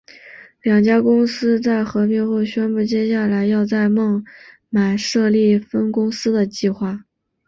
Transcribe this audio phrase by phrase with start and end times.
[0.63, 4.25] 两家公司在合并后宣布接下来要在孟
[4.67, 7.05] 买设立分公司的计划。